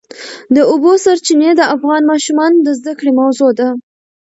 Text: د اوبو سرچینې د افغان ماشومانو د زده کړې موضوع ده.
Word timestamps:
د 0.55 0.57
اوبو 0.71 0.91
سرچینې 1.03 1.51
د 1.55 1.61
افغان 1.75 2.01
ماشومانو 2.11 2.57
د 2.61 2.67
زده 2.79 2.93
کړې 2.99 3.11
موضوع 3.19 3.51
ده. 3.59 3.69